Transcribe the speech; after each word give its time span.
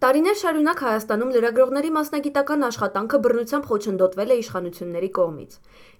Տարիներ 0.00 0.36
շարունակ 0.38 0.80
Հայաստանում 0.84 1.30
լրագրողների 1.34 1.90
մասնագիտական 1.94 2.64
աշխատանքը 2.66 3.18
բռնությամբ 3.24 3.68
խոչընդոտվել 3.70 4.32
է 4.32 4.36
իշխանությունների 4.42 5.08
կողմից։ 5.16 5.54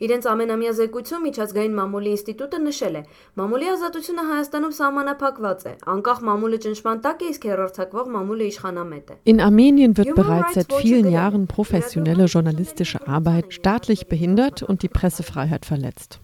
Իրենց 0.06 0.26
ամենամյա 0.32 0.72
զեկույցում 0.78 1.24
Միջազգային 1.26 1.76
մամուլի 1.78 2.12
ինստիտուտը 2.16 2.60
նշել 2.66 2.98
է. 3.00 3.02
մամուլի 3.40 3.70
ազատությունը 3.72 4.24
Հայաստանում 4.30 4.74
սահմանափակված 4.78 5.64
է, 5.64 5.72
անկախ 5.96 6.20
մամուլը 6.28 6.58
ճնշման 6.66 7.00
տակ 7.06 7.24
է, 7.24 7.30
իսկ 7.32 7.48
հերարցակվող 7.50 8.12
մամուլը 8.16 8.44
իշխանամետ 8.52 9.06
է։ 9.10 9.16
In 9.32 9.40
Armenien 9.40 9.96
wird 9.96 10.12
bereits 10.14 10.54
seit 10.60 10.70
vielen 10.76 11.08
Jahren 11.10 11.48
professionelle 11.48 12.26
journalistische 12.28 13.00
Arbeit 13.08 13.54
staatlich 13.56 14.06
behindert 14.12 14.62
und 14.62 14.82
die 14.84 14.92
Pressefreiheit 14.92 15.64
verletzt. 15.64 16.20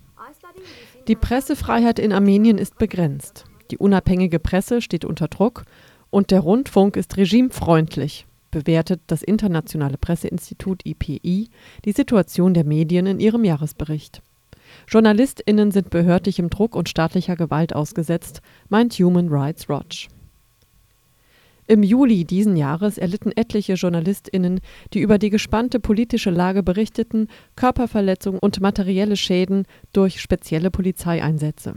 Die 1.08 1.16
Pressefreiheit 1.16 1.98
in 1.98 2.12
Armenien 2.12 2.58
ist 2.58 2.76
begrenzt. 2.76 3.46
Die 3.72 3.78
unabhängige 3.78 4.38
Presse 4.38 4.82
steht 4.82 5.06
unter 5.06 5.26
Druck 5.26 5.64
und 6.09 6.31
der 6.31 6.41
Rundfunk 6.41 6.95
ist 6.95 7.17
regimefreundlich, 7.17 8.25
bewertet 8.51 9.01
das 9.07 9.21
internationale 9.21 9.97
Presseinstitut 9.97 10.85
IPI 10.85 11.49
die 11.85 11.91
Situation 11.91 12.53
der 12.53 12.63
Medien 12.63 13.05
in 13.05 13.19
ihrem 13.19 13.43
Jahresbericht. 13.43 14.21
JournalistInnen 14.87 15.71
sind 15.71 15.89
behördlichem 15.89 16.49
Druck 16.49 16.75
und 16.75 16.89
staatlicher 16.89 17.35
Gewalt 17.35 17.73
ausgesetzt, 17.75 18.41
meint 18.69 18.93
Human 18.93 19.29
Rights 19.29 19.69
Watch. 19.69 20.07
Im 21.69 21.83
Juli 21.83 22.23
diesen 22.23 22.55
Jahres 22.55 22.97
erlitten 22.97 23.33
etliche 23.35 23.73
JournalistInnen, 23.73 24.61
die 24.93 25.01
über 25.01 25.17
die 25.17 25.29
gespannte 25.29 25.81
politische 25.81 26.29
Lage 26.29 26.63
berichteten, 26.63 27.27
Körperverletzungen 27.57 28.39
und 28.39 28.61
materielle 28.61 29.17
Schäden 29.17 29.65
durch 29.91 30.21
spezielle 30.21 30.71
Polizeieinsätze. 30.71 31.75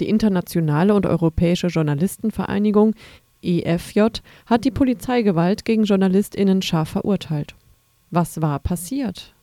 Die 0.00 0.08
Internationale 0.08 0.94
und 0.94 1.04
Europäische 1.04 1.66
Journalistenvereinigung 1.66 2.94
EFJ 3.42 4.20
hat 4.46 4.64
die 4.64 4.70
Polizeigewalt 4.70 5.64
gegen 5.64 5.84
JournalistInnen 5.84 6.62
scharf 6.62 6.90
verurteilt. 6.90 7.54
Was 8.10 8.40
war 8.40 8.58
passiert? 8.58 9.34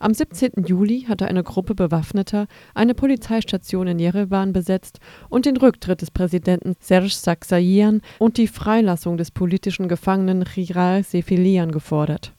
Am 0.00 0.14
17. 0.14 0.64
Juli 0.64 1.06
hatte 1.08 1.26
eine 1.26 1.42
Gruppe 1.42 1.74
Bewaffneter 1.74 2.46
eine 2.74 2.94
Polizeistation 2.94 3.88
in 3.88 3.98
Jerewan 3.98 4.52
besetzt 4.52 5.00
und 5.28 5.44
den 5.44 5.56
Rücktritt 5.56 6.02
des 6.02 6.12
Präsidenten 6.12 6.76
Serge 6.78 7.08
Sargsyan 7.08 8.02
und 8.20 8.36
die 8.36 8.46
Freilassung 8.46 9.16
des 9.16 9.32
politischen 9.32 9.88
Gefangenen 9.88 10.44
Chiral 10.44 11.02
Sefilian 11.02 11.72
gefordert. 11.72 12.32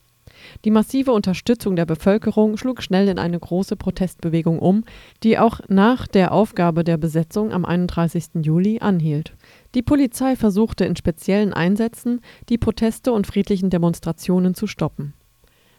Die 0.66 0.72
massive 0.72 1.14
Unterstützung 1.14 1.78
der 1.78 1.86
Bevölkerung 1.86 2.58
schlug 2.58 2.84
schnell 2.84 3.08
in 3.08 3.18
eine 3.18 3.40
große 3.40 3.78
Protestbewegung 3.78 4.60
um, 4.60 4.84
die 5.24 5.38
auch 5.38 5.62
nach 5.70 6.06
der 6.06 6.34
Aufgabe 6.34 6.84
der 6.84 6.98
Besetzung 6.98 7.54
am 7.54 7.64
31. 7.64 8.44
Juli 8.44 8.80
anhielt. 8.80 9.36
Die 9.74 9.82
Polizei 9.82 10.36
versuchte 10.36 10.84
in 10.84 10.98
speziellen 10.98 11.54
Einsätzen, 11.54 12.20
die 12.50 12.58
Proteste 12.58 13.14
und 13.14 13.26
friedlichen 13.26 13.70
Demonstrationen 13.70 14.54
zu 14.54 14.68
stoppen. 14.68 15.14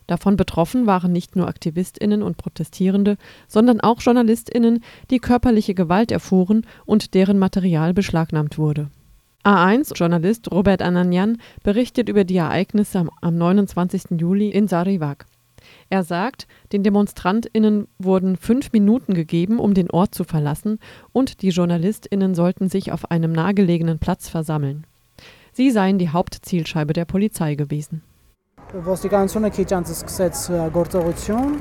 Davon 0.07 0.37
betroffen 0.37 0.87
waren 0.87 1.13
nicht 1.13 1.37
nur 1.37 1.47
Aktivistinnen 1.47 2.23
und 2.23 2.39
Protestierende, 2.39 3.17
sondern 3.49 3.81
auch 3.81 4.01
Journalistinnen, 4.01 4.83
die 5.11 5.19
körperliche 5.19 5.75
Gewalt 5.75 6.11
erfuhren 6.11 6.67
und 6.87 7.15
deren 7.15 7.39
Material 7.39 7.93
beschlagnahmt 7.93 8.57
wurde. 8.57 8.91
A1-Journalist 9.44 10.52
Robert 10.52 10.82
Ananyan 10.82 11.38
berichtet 11.64 12.10
über 12.10 12.24
die 12.24 12.38
Ereignisse 12.38 13.08
am 13.22 13.38
29. 13.38 14.20
Juli 14.20 14.50
in 14.50 14.68
Sarivak. 14.68 15.26
Er 15.90 16.04
sagt, 16.04 16.48
den 16.72 16.84
DemonstrantInnen 16.84 17.88
wurden 18.00 18.38
fünf 18.38 18.72
Minuten 18.72 19.14
gegeben, 19.14 19.60
um 19.60 19.74
den 19.74 19.92
Ort 19.92 20.16
zu 20.16 20.24
verlassen, 20.24 20.80
und 21.12 21.42
die 21.42 21.50
JournalistInnen 21.50 22.34
sollten 22.34 22.70
sich 22.70 22.92
auf 22.92 23.12
einem 23.12 23.32
nahegelegenen 23.32 24.00
Platz 24.00 24.30
versammeln. 24.30 24.86
Sie 25.54 25.72
seien 25.72 25.98
die 26.00 26.10
Hauptzielscheibe 26.10 26.94
der 26.94 27.06
Polizei 27.06 27.56
gewesen. 27.56 28.02
Ոստիկանությունը 28.76 29.50
քիչ 29.56 29.68
անց 29.78 29.92
սկսեց 29.94 30.40
գործողություն 30.76 31.52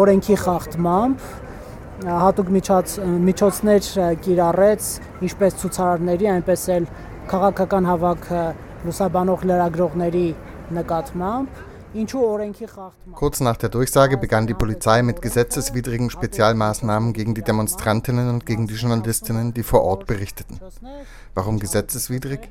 օրենքի 0.00 0.36
խախտմամբ 0.40 1.24
հատուկ 2.05 2.49
միջոց 2.53 2.91
միջոցներ 3.25 3.87
կիրառեց 4.21 4.89
ինչպես 5.25 5.55
ցուցարարների, 5.61 6.27
այնպես 6.33 6.65
էլ 6.75 6.83
քաղաքական 7.31 7.87
հավաքը 7.89 8.43
լուսաբանող 8.85 9.45
լրագրողների 9.49 10.27
նկատմամբ 10.77 11.63
Kurz 13.13 13.39
nach 13.39 13.57
der 13.57 13.69
Durchsage 13.69 14.17
begann 14.17 14.47
die 14.47 14.53
Polizei 14.53 15.01
mit 15.01 15.21
gesetzeswidrigen 15.21 16.09
Spezialmaßnahmen 16.09 17.13
gegen 17.13 17.33
die 17.33 17.41
Demonstrantinnen 17.41 18.29
und 18.29 18.45
gegen 18.45 18.67
die 18.67 18.75
Journalistinnen, 18.75 19.53
die 19.53 19.63
vor 19.63 19.83
Ort 19.83 20.05
berichteten. 20.05 20.59
Warum 21.33 21.59
gesetzeswidrig? 21.59 22.49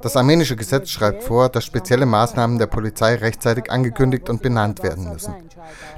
Das 0.00 0.16
armenische 0.16 0.56
Gesetz 0.56 0.90
schreibt 0.90 1.24
vor, 1.24 1.48
dass 1.48 1.64
spezielle 1.64 2.06
Maßnahmen 2.06 2.58
der 2.58 2.66
Polizei 2.66 3.14
rechtzeitig 3.14 3.70
angekündigt 3.70 4.30
und 4.30 4.42
benannt 4.42 4.82
werden 4.82 5.10
müssen. 5.12 5.34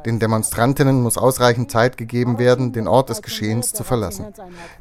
Den 0.04 0.18
Demonstrantinnen 0.18 1.02
muss 1.02 1.18
ausreichend 1.18 1.70
Zeit 1.70 1.96
gegeben 1.96 2.38
werden, 2.38 2.72
den 2.72 2.88
Ort 2.88 3.10
des 3.10 3.22
Geschehens 3.22 3.72
zu 3.72 3.84
verlassen. 3.84 4.26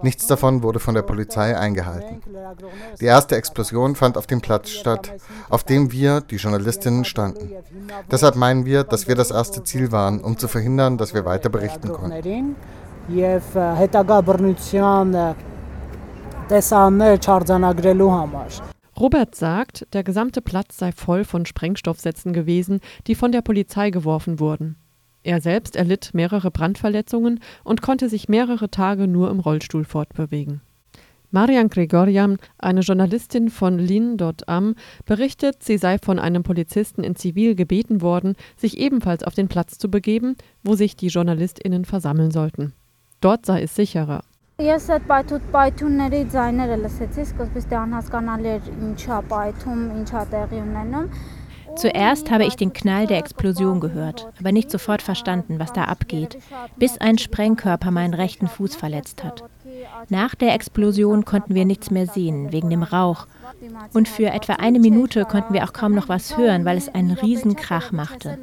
Nichts 0.01 0.27
davon 0.27 0.63
wurde 0.63 0.79
von 0.79 0.95
der 0.95 1.03
Polizei 1.03 1.57
eingehalten. 1.57 2.21
Die 2.99 3.05
erste 3.05 3.35
Explosion 3.35 3.95
fand 3.95 4.17
auf 4.17 4.27
dem 4.27 4.41
Platz 4.41 4.69
statt, 4.69 5.13
auf 5.49 5.63
dem 5.63 5.91
wir, 5.91 6.21
die 6.21 6.37
Journalistinnen, 6.37 7.05
standen. 7.05 7.51
Deshalb 8.11 8.35
meinen 8.35 8.65
wir, 8.65 8.83
dass 8.83 9.07
wir 9.07 9.15
das 9.15 9.31
erste 9.31 9.63
Ziel 9.63 9.91
waren, 9.91 10.21
um 10.21 10.37
zu 10.37 10.47
verhindern, 10.47 10.97
dass 10.97 11.13
wir 11.13 11.25
weiter 11.25 11.49
berichten 11.49 11.89
konnten. 11.89 12.55
Robert 18.99 19.35
sagt, 19.35 19.87
der 19.93 20.03
gesamte 20.03 20.41
Platz 20.41 20.77
sei 20.77 20.91
voll 20.91 21.23
von 21.23 21.45
Sprengstoffsätzen 21.45 22.33
gewesen, 22.33 22.81
die 23.07 23.15
von 23.15 23.31
der 23.31 23.41
Polizei 23.41 23.91
geworfen 23.91 24.39
wurden. 24.39 24.75
Er 25.23 25.41
selbst 25.41 25.75
erlitt 25.75 26.11
mehrere 26.13 26.51
Brandverletzungen 26.51 27.39
und 27.63 27.81
konnte 27.81 28.09
sich 28.09 28.29
mehrere 28.29 28.69
Tage 28.69 29.07
nur 29.07 29.29
im 29.29 29.39
Rollstuhl 29.39 29.85
fortbewegen. 29.85 30.61
Marian 31.30 31.68
Gregorian, 31.68 32.38
eine 32.58 32.80
Journalistin 32.80 33.50
von 33.50 33.78
Lin.am, 33.78 34.76
berichtet, 35.04 35.64
sie 35.64 35.78
sei 35.78 35.98
von 35.98 36.20
einem 36.20 36.44
Polizisten 36.44 37.02
in 37.02 37.16
Zivil 37.16 37.56
gebeten 37.56 38.02
worden, 38.02 38.36
sich 38.56 38.78
ebenfalls 38.78 39.24
auf 39.24 39.34
den 39.34 39.48
Platz 39.48 39.76
zu 39.78 39.90
begeben, 39.90 40.36
wo 40.62 40.76
sich 40.76 40.94
die 40.94 41.08
JournalistInnen 41.08 41.84
versammeln 41.84 42.30
sollten. 42.30 42.72
Dort 43.20 43.46
sei 43.46 43.62
es 43.62 43.74
sicherer. 43.74 44.22
Ես 44.62 44.84
այդ 44.94 45.06
պայթուտ 45.10 45.46
պայթունների 45.50 46.18
ձայները 46.30 46.74
լսեցի, 46.84 47.22
սկզբից 47.26 47.64
դե 47.72 47.76
անհասկանալի 47.80 48.50
էր 48.52 48.68
ինչա 48.86 49.16
պայթում, 49.32 49.80
ինչա 49.98 50.22
տեղի 50.30 50.60
ունենում։ 50.62 51.08
Zuerst 51.74 52.30
habe 52.30 52.44
ich 52.44 52.54
den 52.54 52.72
Knall 52.72 53.08
der 53.08 53.18
Explosion 53.18 53.80
gehört, 53.80 54.28
aber 54.38 54.52
nicht 54.52 54.70
sofort 54.70 55.02
verstanden, 55.02 55.58
was 55.58 55.72
da 55.72 55.86
abgeht, 55.86 56.38
bis 56.76 56.98
ein 56.98 57.18
Sprengkörper 57.18 57.90
meinen 57.90 58.14
rechten 58.14 58.46
Fuß 58.46 58.76
verletzt 58.76 59.24
hat. 59.24 59.42
Nach 60.07 60.35
der 60.35 60.53
Explosion 60.53 61.25
konnten 61.25 61.55
wir 61.55 61.65
nichts 61.65 61.91
mehr 61.91 62.07
sehen, 62.07 62.51
wegen 62.51 62.69
dem 62.69 62.83
Rauch. 62.83 63.27
Und 63.93 64.07
für 64.07 64.27
etwa 64.27 64.53
eine 64.53 64.79
Minute 64.79 65.25
konnten 65.25 65.53
wir 65.53 65.63
auch 65.63 65.73
kaum 65.73 65.93
noch 65.93 66.09
was 66.09 66.37
hören, 66.37 66.65
weil 66.65 66.77
es 66.77 66.89
einen 66.89 67.11
Riesenkrach 67.11 67.91
machte. 67.91 68.37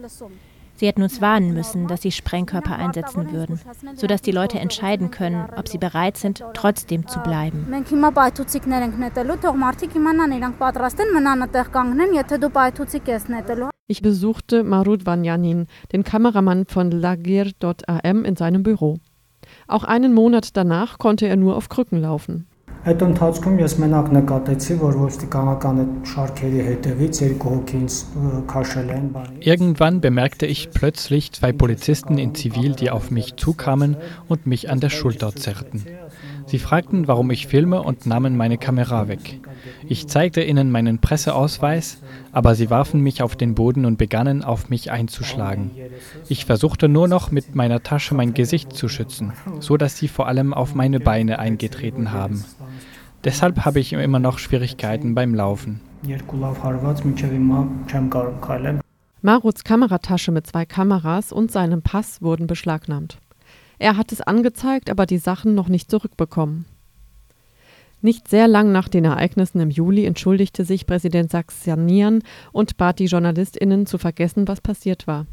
Sie 0.76 0.86
hätten 0.86 1.02
uns 1.02 1.22
warnen 1.22 1.54
müssen, 1.54 1.86
dass 1.86 2.02
sie 2.02 2.12
Sprengkörper 2.12 2.76
einsetzen 2.76 3.32
würden, 3.32 3.58
sodass 3.94 4.20
die 4.20 4.30
Leute 4.30 4.58
entscheiden 4.58 5.10
können, 5.10 5.48
ob 5.56 5.68
sie 5.68 5.78
bereit 5.78 6.18
sind, 6.18 6.44
trotzdem 6.52 7.06
zu 7.06 7.20
bleiben. 7.20 7.66
Ich 13.88 14.02
besuchte 14.02 14.64
Marut 14.64 15.06
Vanjanin, 15.06 15.66
den 15.92 16.04
Kameramann 16.04 16.66
von 16.66 16.90
Lagir.am 16.90 18.24
in 18.24 18.36
seinem 18.36 18.62
Büro. 18.62 18.98
Auch 19.67 19.83
einen 19.83 20.13
Monat 20.13 20.57
danach 20.57 20.97
konnte 20.97 21.27
er 21.27 21.35
nur 21.35 21.55
auf 21.55 21.69
Krücken 21.69 22.01
laufen. 22.01 22.47
Այդ 22.81 23.03
ընթացքում 23.05 23.59
ես 23.61 23.73
մենակ 23.77 24.07
նկատեցի, 24.15 24.75
որ 24.81 24.95
ոստիկանական 24.97 25.81
այդ 25.83 25.89
շարքերի 26.11 26.63
հետևից 26.65 27.19
երկու 27.21 27.51
հոգի 27.51 27.75
ինձ 27.77 27.97
քաշել 28.49 28.89
են 28.95 29.03
բանի։ 29.17 29.37
Irgendwann 29.45 29.99
bemerkte 30.01 30.47
ich 30.47 30.63
plötzlich 30.73 31.31
zwei 31.31 31.51
Polizisten 31.53 32.17
in 32.17 32.33
Zivil, 32.33 32.73
die 32.73 32.89
auf 32.89 33.11
mich 33.11 33.35
zukamen 33.35 33.97
und 34.27 34.47
mich 34.47 34.71
an 34.71 34.79
der 34.79 34.89
Schulter 34.89 35.29
zerrten. 35.35 35.85
Sie 36.46 36.58
fragten, 36.60 37.08
warum 37.08 37.30
ich 37.30 37.48
filme 37.48 37.82
und 37.82 38.06
nahmen 38.06 38.36
meine 38.36 38.56
Kamera 38.56 39.08
weg. 39.08 39.40
Ich 39.88 40.06
zeigte 40.06 40.42
ihnen 40.42 40.70
meinen 40.70 41.00
Presseausweis, 41.00 42.00
aber 42.32 42.54
sie 42.54 42.70
warfen 42.70 43.00
mich 43.00 43.22
auf 43.22 43.34
den 43.34 43.54
Boden 43.54 43.84
und 43.84 43.98
begannen 43.98 44.44
auf 44.44 44.70
mich 44.70 44.90
einzuschlagen. 44.92 45.72
Ich 46.28 46.44
versuchte 46.44 46.88
nur 46.88 47.08
noch 47.08 47.30
mit 47.32 47.54
meiner 47.56 47.82
Tasche 47.82 48.14
mein 48.14 48.32
Gesicht 48.32 48.72
zu 48.72 48.88
schützen, 48.88 49.32
so 49.58 49.76
dass 49.76 49.98
sie 49.98 50.08
vor 50.08 50.28
allem 50.28 50.54
auf 50.54 50.74
meine 50.74 51.00
Beine 51.00 51.38
eingetreten 51.40 52.12
haben. 52.12 52.44
Deshalb 53.24 53.64
habe 53.64 53.80
ich 53.80 53.92
immer 53.92 54.20
noch 54.20 54.38
Schwierigkeiten 54.38 55.16
beim 55.16 55.34
Laufen. 55.34 55.80
Maruts 59.22 59.64
Kameratasche 59.64 60.30
mit 60.30 60.46
zwei 60.46 60.64
Kameras 60.64 61.32
und 61.32 61.50
seinem 61.50 61.82
Pass 61.82 62.22
wurden 62.22 62.46
beschlagnahmt. 62.46 63.18
Er 63.78 63.96
hat 63.96 64.12
es 64.12 64.20
angezeigt, 64.20 64.90
aber 64.90 65.06
die 65.06 65.18
Sachen 65.18 65.54
noch 65.54 65.68
nicht 65.68 65.90
zurückbekommen. 65.90 66.64
Nicht 68.02 68.28
sehr 68.28 68.46
lang 68.46 68.72
nach 68.72 68.88
den 68.88 69.04
Ereignissen 69.04 69.60
im 69.60 69.70
Juli 69.70 70.04
entschuldigte 70.04 70.64
sich 70.64 70.86
Präsident 70.86 71.30
Saxanian 71.30 72.22
und 72.52 72.76
bat 72.76 72.98
die 72.98 73.06
JournalistInnen 73.06 73.86
zu 73.86 73.98
vergessen, 73.98 74.46
was 74.48 74.60
passiert 74.60 75.06
war. 75.06 75.26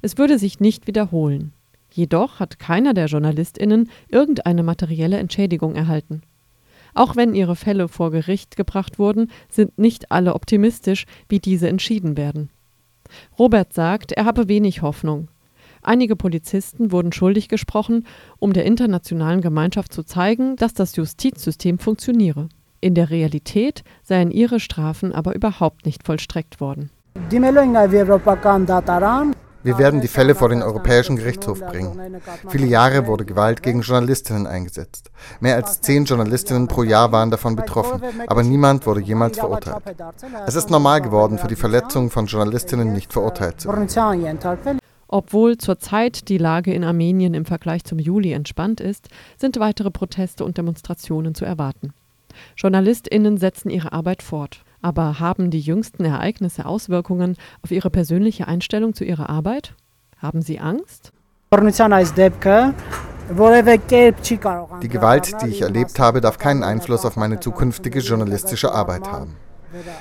Es 0.00 0.16
würde 0.16 0.38
sich 0.38 0.60
nicht 0.60 0.86
wiederholen. 0.86 1.52
Jedoch 1.92 2.40
hat 2.40 2.58
keiner 2.58 2.94
der 2.94 3.06
JournalistInnen 3.06 3.90
irgendeine 4.08 4.62
materielle 4.62 5.18
Entschädigung 5.18 5.74
erhalten. 5.74 6.22
Auch 6.94 7.16
wenn 7.16 7.34
ihre 7.34 7.56
Fälle 7.56 7.88
vor 7.88 8.10
Gericht 8.10 8.56
gebracht 8.56 8.98
wurden, 8.98 9.30
sind 9.50 9.78
nicht 9.78 10.10
alle 10.10 10.34
optimistisch, 10.34 11.06
wie 11.28 11.40
diese 11.40 11.68
entschieden 11.68 12.16
werden. 12.16 12.50
Robert 13.38 13.72
sagt, 13.72 14.12
er 14.12 14.24
habe 14.24 14.48
wenig 14.48 14.82
Hoffnung. 14.82 15.28
Einige 15.82 16.14
Polizisten 16.14 16.92
wurden 16.92 17.12
schuldig 17.12 17.48
gesprochen, 17.48 18.06
um 18.38 18.52
der 18.52 18.64
internationalen 18.64 19.40
Gemeinschaft 19.40 19.92
zu 19.92 20.04
zeigen, 20.04 20.54
dass 20.54 20.74
das 20.74 20.94
Justizsystem 20.94 21.80
funktioniere. 21.80 22.48
In 22.80 22.94
der 22.94 23.10
Realität 23.10 23.82
seien 24.04 24.30
ihre 24.30 24.60
Strafen 24.60 25.12
aber 25.12 25.34
überhaupt 25.34 25.84
nicht 25.84 26.06
vollstreckt 26.06 26.60
worden. 26.60 26.90
Wir 29.64 29.78
werden 29.78 30.00
die 30.00 30.08
Fälle 30.08 30.34
vor 30.34 30.48
den 30.48 30.62
Europäischen 30.62 31.16
Gerichtshof 31.16 31.60
bringen. 31.60 32.20
Viele 32.48 32.66
Jahre 32.66 33.06
wurde 33.06 33.24
Gewalt 33.24 33.62
gegen 33.62 33.82
Journalistinnen 33.82 34.46
eingesetzt. 34.46 35.10
Mehr 35.40 35.56
als 35.56 35.80
zehn 35.80 36.04
Journalistinnen 36.04 36.66
pro 36.68 36.82
Jahr 36.82 37.12
waren 37.12 37.30
davon 37.30 37.54
betroffen, 37.54 38.02
aber 38.26 38.42
niemand 38.42 38.86
wurde 38.86 39.00
jemals 39.00 39.38
verurteilt. 39.38 39.82
Es 40.46 40.54
ist 40.56 40.70
normal 40.70 41.00
geworden, 41.00 41.38
für 41.38 41.48
die 41.48 41.56
Verletzung 41.56 42.10
von 42.10 42.26
Journalistinnen 42.26 42.92
nicht 42.92 43.12
verurteilt 43.12 43.60
zu 43.60 43.68
werden. 43.68 44.78
Obwohl 45.12 45.58
zurzeit 45.58 46.30
die 46.30 46.38
Lage 46.38 46.72
in 46.72 46.84
Armenien 46.84 47.34
im 47.34 47.44
Vergleich 47.44 47.84
zum 47.84 47.98
Juli 47.98 48.32
entspannt 48.32 48.80
ist, 48.80 49.10
sind 49.36 49.60
weitere 49.60 49.90
Proteste 49.90 50.42
und 50.42 50.56
Demonstrationen 50.56 51.34
zu 51.34 51.44
erwarten. 51.44 51.92
Journalistinnen 52.56 53.36
setzen 53.36 53.68
ihre 53.68 53.92
Arbeit 53.92 54.22
fort. 54.22 54.64
Aber 54.80 55.20
haben 55.20 55.50
die 55.50 55.60
jüngsten 55.60 56.06
Ereignisse 56.06 56.64
Auswirkungen 56.64 57.36
auf 57.62 57.70
Ihre 57.70 57.90
persönliche 57.90 58.48
Einstellung 58.48 58.94
zu 58.94 59.04
Ihrer 59.04 59.28
Arbeit? 59.28 59.74
Haben 60.16 60.40
Sie 60.40 60.58
Angst? 60.58 61.12
Die 64.82 64.88
Gewalt, 64.88 65.32
die 65.42 65.48
ich 65.48 65.60
erlebt 65.60 65.98
habe, 65.98 66.22
darf 66.22 66.38
keinen 66.38 66.64
Einfluss 66.64 67.04
auf 67.04 67.16
meine 67.16 67.38
zukünftige 67.38 67.98
journalistische 67.98 68.72
Arbeit 68.72 69.12
haben. 69.12 69.36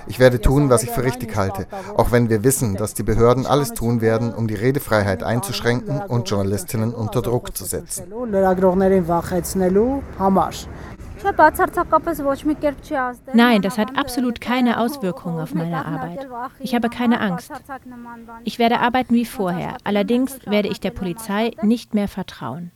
Ich 0.08 0.20
werde 0.20 0.42
tun, 0.42 0.70
was 0.70 0.84
ich 0.84 0.92
für 0.92 1.04
richtig 1.04 1.36
halte, 1.36 1.68
auch 1.96 2.12
wenn 2.12 2.30
wir 2.30 2.44
wissen, 2.44 2.76
dass 2.76 2.94
die 2.94 3.04
Behörden 3.04 3.46
alles 3.46 3.74
tun 3.74 4.02
werden, 4.02 4.34
um 4.34 4.48
die 4.48 4.56
Redefreiheit 4.56 5.24
einzuschränken 5.24 6.02
und 6.02 6.30
Journalistinnen 6.30 6.94
unter 6.94 7.22
Druck 7.22 7.56
zu 7.56 7.66
setzen. 7.66 8.12
Nein, 13.34 13.62
das 13.62 13.78
hat 13.78 13.98
absolut 13.98 14.42
keine 14.42 14.80
Auswirkungen 14.80 15.40
auf 15.40 15.54
meine 15.54 15.86
Arbeit. 15.86 16.28
Ich 16.60 16.74
habe 16.74 16.90
keine 16.90 17.20
Angst. 17.20 17.52
Ich 18.44 18.60
werde 18.60 18.80
arbeiten 18.80 19.14
wie 19.14 19.26
vorher, 19.26 19.78
allerdings 19.84 20.40
werde 20.46 20.70
ich 20.70 20.80
der 20.80 20.92
Polizei 20.92 21.52
nicht 21.62 21.94
mehr 21.94 22.08
vertrauen. 22.08 22.72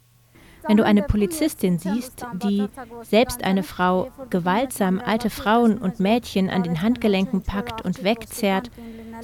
Wenn 0.68 0.78
du 0.78 0.86
eine 0.86 1.04
Polizistin 1.04 1.80
siehst, 1.80 2.26
die 2.44 2.68
selbst 3.04 3.44
eine 3.44 3.64
Frau 3.64 4.12
gewaltsam 4.30 5.02
alte 5.04 5.30
Frauen 5.30 5.78
und 5.78 6.00
Mädchen 6.00 6.50
an 6.50 6.64
den 6.64 6.82
Handgelenken 6.82 7.42
packt 7.42 7.84
und 7.84 8.04
wegzerrt, 8.04 8.72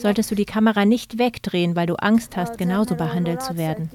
solltest 0.02 0.32
du 0.32 0.36
die 0.36 0.46
Kamera 0.46 0.86
nicht 0.86 1.18
wegdrehen, 1.18 1.76
weil 1.76 1.88
du 1.88 1.96
Angst 1.96 2.36
hast, 2.36 2.58
genauso 2.58 2.96
behandelt 2.96 3.42
zu 3.42 3.58
werden. 3.58 3.90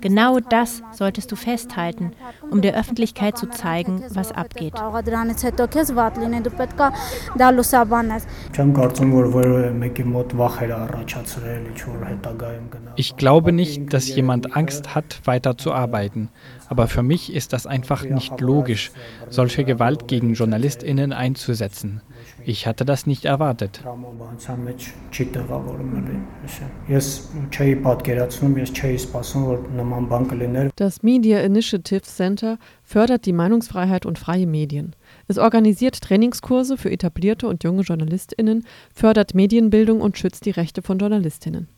Genau 0.00 0.40
das 0.40 0.82
solltest 0.92 1.30
du 1.32 1.36
festhalten, 1.36 2.12
um 2.50 2.62
der 2.62 2.78
Öffentlichkeit 2.78 3.36
zu 3.36 3.48
zeigen, 3.48 4.02
was 4.10 4.32
abgeht. 4.32 4.74
Ich 12.96 13.16
glaube 13.16 13.52
nicht, 13.52 13.92
dass 13.92 14.08
jemand 14.08 14.56
Angst 14.56 14.94
hat, 14.94 15.20
weiterzuarbeiten. 15.24 16.28
Aber 16.68 16.86
für 16.86 17.02
mich 17.02 17.32
ist 17.32 17.52
das 17.52 17.66
einfach 17.66 18.04
nicht 18.04 18.40
logisch, 18.40 18.92
solche 19.28 19.64
Gewalt 19.64 20.06
gegen 20.08 20.34
JournalistInnen 20.34 21.12
einzusetzen. 21.12 22.00
Ich 22.44 22.66
hatte 22.66 22.84
das 22.84 23.06
nicht 23.06 23.24
erwartet. 23.24 23.82
Das 30.76 31.02
Media 31.02 31.40
Initiative 31.40 32.02
Center 32.02 32.58
fördert 32.82 33.26
die 33.26 33.32
Meinungsfreiheit 33.32 34.06
und 34.06 34.18
freie 34.18 34.46
Medien. 34.46 34.96
Es 35.28 35.38
organisiert 35.38 36.00
Trainingskurse 36.00 36.76
für 36.76 36.90
etablierte 36.90 37.46
und 37.46 37.64
junge 37.64 37.82
JournalistInnen, 37.82 38.64
fördert 38.92 39.34
Medienbildung 39.34 40.00
und 40.00 40.18
schützt 40.18 40.46
die 40.46 40.50
Rechte 40.50 40.82
von 40.82 40.98
JournalistInnen. 40.98 41.68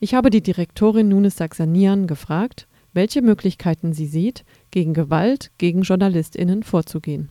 Ich 0.00 0.14
habe 0.14 0.30
die 0.30 0.42
Direktorin 0.42 1.08
Nunes 1.08 1.36
Saxanian 1.36 2.06
gefragt, 2.06 2.68
welche 2.92 3.22
Möglichkeiten 3.22 3.92
sie 3.92 4.06
sieht, 4.06 4.44
gegen 4.70 4.94
Gewalt 4.94 5.50
gegen 5.58 5.82
JournalistInnen 5.82 6.62
vorzugehen. 6.62 7.30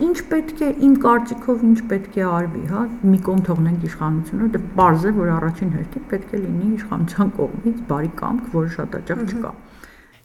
Ինչ 0.00 0.20
պետք 0.30 0.60
է 0.64 0.68
իմ 0.86 0.92
կարծիքով 1.02 1.64
ինչ 1.68 1.80
պետք 1.90 2.14
է 2.16 2.22
արվի, 2.24 2.60
հա, 2.70 2.84
մի 3.04 3.18
կողմ 3.26 3.40
թողնենք 3.46 3.82
իշխանությունը, 3.88 4.46
դե 4.54 4.60
բարձ 4.78 5.02
է, 5.04 5.10
որ 5.18 5.32
առաջին 5.34 5.72
հերթին 5.76 6.06
պետք 6.12 6.30
է 6.32 6.40
լինի 6.44 6.68
իշխանության 6.76 7.32
կողմից 7.36 7.82
բարի 7.90 8.10
կամք, 8.20 8.46
որը 8.54 8.70
շատ 8.76 8.96
հաճախ 8.96 9.20
չկա։ 9.26 9.50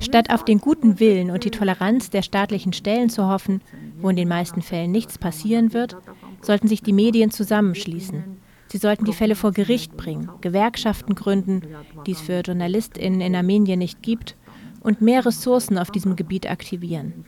Statt 0.06 0.32
auf 0.32 0.46
den 0.48 0.62
guten 0.64 1.00
Willen 1.02 1.30
und 1.30 1.44
die 1.44 1.52
Toleranz 1.52 2.10
der 2.10 2.22
staatlichen 2.22 2.72
Stellen 2.72 3.10
zu 3.10 3.28
hoffen, 3.28 3.62
wo 4.00 4.10
in 4.10 4.16
den 4.16 4.30
meisten 4.30 4.62
Fällen 4.62 4.92
nichts 4.92 5.18
passieren 5.18 5.74
wird, 5.74 5.98
sollten 6.42 6.70
sich 6.70 6.82
die 6.82 6.94
Medien 6.94 7.32
zusammenschließen. 7.32 8.24
Sie 8.72 8.78
sollten 8.78 9.04
die 9.04 9.14
Fälle 9.14 9.36
vor 9.36 9.52
Gericht 9.52 9.98
bringen, 9.98 10.30
Gewerkschaften 10.40 11.16
gründen, 11.16 11.62
die 12.06 12.14
es 12.14 12.22
für 12.22 12.42
JournalistInnen 12.46 13.20
in 13.20 13.36
Armenien 13.36 13.80
nicht 13.80 14.02
gibt, 14.02 14.38
und 14.80 15.02
mehr 15.02 15.26
Ressourcen 15.26 15.78
auf 15.78 15.92
diesem 15.92 16.16
Gebiet 16.16 16.50
aktivieren. 16.50 17.26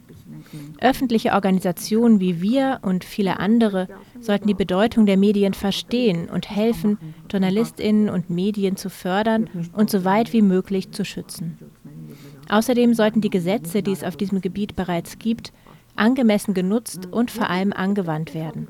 Öffentliche 0.82 1.32
Organisationen 1.32 2.18
wie 2.18 2.42
wir 2.42 2.80
und 2.82 3.04
viele 3.04 3.38
andere 3.38 3.86
sollten 4.20 4.48
die 4.48 4.54
Bedeutung 4.54 5.06
der 5.06 5.16
Medien 5.16 5.54
verstehen 5.54 6.28
und 6.28 6.50
helfen, 6.50 6.98
Journalistinnen 7.30 8.08
und 8.10 8.30
Medien 8.30 8.74
zu 8.74 8.90
fördern 8.90 9.48
und 9.72 9.90
so 9.90 10.04
weit 10.04 10.32
wie 10.32 10.42
möglich 10.42 10.90
zu 10.90 11.04
schützen. 11.04 11.56
Außerdem 12.48 12.94
sollten 12.94 13.20
die 13.20 13.30
Gesetze, 13.30 13.84
die 13.84 13.92
es 13.92 14.02
auf 14.02 14.16
diesem 14.16 14.40
Gebiet 14.40 14.74
bereits 14.74 15.20
gibt, 15.20 15.52
angemessen 15.94 16.52
genutzt 16.52 17.06
und 17.12 17.30
vor 17.30 17.48
allem 17.48 17.72
angewandt 17.72 18.34
werden. 18.34 18.66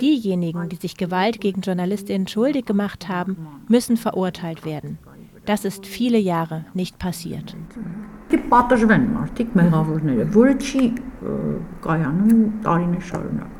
Diejenigen, 0.00 0.68
die 0.68 0.76
sich 0.76 0.96
Gewalt 0.96 1.40
gegen 1.40 1.62
Journalistinnen 1.62 2.28
schuldig 2.28 2.64
gemacht 2.64 3.08
haben, 3.08 3.36
müssen 3.66 3.96
verurteilt 3.96 4.64
werden. 4.64 4.98
Das 5.46 5.64
ist 5.64 5.84
viele 5.84 6.18
Jahre 6.18 6.66
nicht 6.74 7.00
passiert. 7.00 7.56
կայանում 11.86 12.44
տարիներ 12.66 13.08
շարունակ։ 13.10 13.59